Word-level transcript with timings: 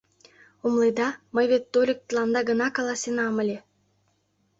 —Умыледа, 0.65 1.09
мый 1.35 1.45
вет 1.51 1.63
тольык 1.73 1.99
тыланда 2.07 2.41
гына 2.49 2.67
каласенам 2.75 3.35
ыле... 3.43 3.57